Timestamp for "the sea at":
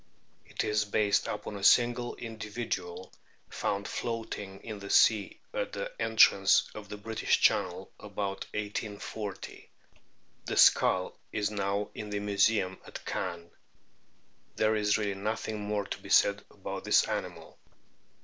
4.79-5.73